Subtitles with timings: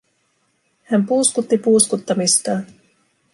[0.83, 2.65] Hän puuskutti puuskuttamistaan.